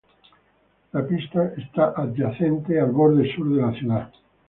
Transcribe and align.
La 0.93 1.03
pista 1.05 1.53
está 1.57 1.93
adyacente 1.95 2.79
al 2.81 2.89
borde 2.91 3.31
sur 3.35 3.55
de 3.55 3.61
la 3.61 3.71
ciudad. 3.73 4.11